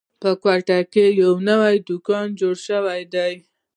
په 0.21 0.29
کوټه 0.43 0.79
کې 0.93 1.05
یو 1.21 1.33
نوی 1.49 1.75
دوکان 1.87 2.27
جوړ 2.39 2.55
شوی 2.67 3.01
ده 3.13 3.27